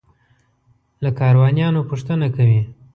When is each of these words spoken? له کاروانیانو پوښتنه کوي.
له 1.03 1.09
کاروانیانو 1.19 1.87
پوښتنه 1.89 2.27
کوي. 2.35 2.61